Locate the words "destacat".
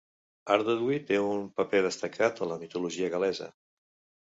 1.87-2.43